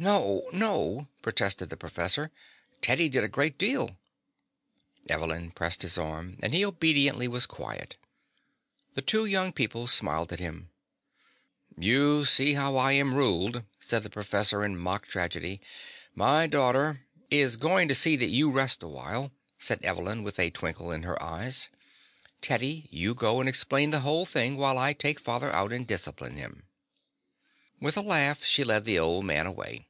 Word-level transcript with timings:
"No, 0.00 0.44
no," 0.52 1.08
protested 1.22 1.70
the 1.70 1.76
professor. 1.76 2.30
"Teddy 2.80 3.08
did 3.08 3.24
a 3.24 3.28
great 3.28 3.58
deal." 3.58 3.96
Evelyn 5.08 5.50
pressed 5.50 5.82
his 5.82 5.98
arm, 5.98 6.38
and 6.40 6.54
he 6.54 6.64
obediently 6.64 7.26
was 7.26 7.46
quiet. 7.46 7.96
The 8.94 9.02
two 9.02 9.26
young 9.26 9.52
people 9.52 9.88
smiled 9.88 10.32
at 10.32 10.38
him. 10.38 10.70
"You 11.76 12.24
see 12.26 12.54
how 12.54 12.76
I 12.76 12.92
am 12.92 13.16
ruled," 13.16 13.64
said 13.80 14.04
the 14.04 14.08
professor 14.08 14.64
in 14.64 14.76
mock 14.76 15.08
tragedy. 15.08 15.60
"My 16.14 16.46
daughter" 16.46 17.04
"Is 17.42 17.56
going 17.56 17.88
to 17.88 17.94
see 17.96 18.14
that 18.14 18.30
you 18.30 18.52
rest 18.52 18.84
a 18.84 18.86
while," 18.86 19.32
said 19.58 19.82
Evelyn, 19.84 20.22
with 20.22 20.38
a 20.38 20.50
twinkle 20.50 20.92
in 20.92 21.02
her 21.02 21.20
eyes. 21.20 21.70
"Teddy, 22.40 22.86
you 22.92 23.14
go 23.16 23.40
and 23.40 23.48
explain 23.48 23.90
the 23.90 23.98
whole 24.06 24.24
thing 24.24 24.56
while 24.56 24.78
I 24.78 24.92
take 24.92 25.18
father 25.18 25.50
out 25.50 25.72
and 25.72 25.84
discipline 25.84 26.36
him." 26.36 26.62
With 27.80 27.96
a 27.96 28.00
laugh, 28.00 28.44
she 28.44 28.62
led 28.64 28.84
the 28.84 28.98
old 28.98 29.24
man 29.24 29.46
away. 29.46 29.84